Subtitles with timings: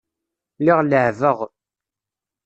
[0.59, 1.37] Lliɣ leɛɛbeɣ.